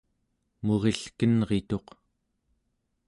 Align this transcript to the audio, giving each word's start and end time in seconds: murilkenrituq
murilkenrituq 0.65 1.87